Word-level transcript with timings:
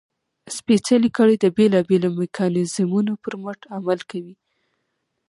سپېڅلې 0.55 1.09
کړۍ 1.17 1.35
د 1.39 1.45
بېلابېلو 1.57 2.09
میکانیزمونو 2.21 3.13
پر 3.23 3.33
مټ 3.43 3.59
عمل 3.75 3.99
کوي. 4.09 4.35